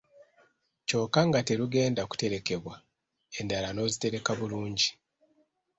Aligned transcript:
Kyokka 0.87 1.21
nga 1.27 1.39
terugenda 1.47 2.01
kuterekebwa, 2.09 2.75
endala 3.39 3.69
n’ozitereka 3.73 4.31
bulungi 4.39 4.87